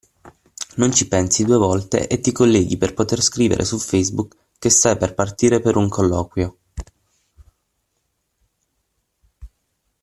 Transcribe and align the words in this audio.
Non 0.77 0.91
ci 0.93 1.07
pensi 1.07 1.45
due 1.45 1.57
volte 1.57 2.07
e 2.07 2.19
ti 2.19 2.31
colleghi 2.31 2.75
per 2.75 2.95
poter 2.95 3.21
scrivere 3.21 3.63
su 3.63 3.77
Facebook 3.77 4.35
che 4.57 4.71
stai 4.71 4.97
per 4.97 5.13
partire 5.13 5.59
per 5.59 5.75
un 5.75 5.87
colloquio! 5.89 6.57